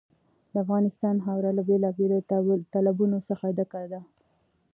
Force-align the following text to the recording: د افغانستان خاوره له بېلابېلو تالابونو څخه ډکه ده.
د 0.51 0.53
افغانستان 0.63 1.15
خاوره 1.25 1.51
له 1.57 1.63
بېلابېلو 1.69 2.17
تالابونو 2.73 3.17
څخه 3.29 3.45
ډکه 3.57 3.81
ده. 3.91 4.01